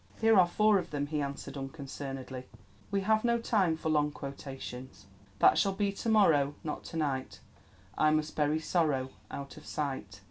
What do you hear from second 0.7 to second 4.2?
of them," he answered unconcernedly; "we have no time for long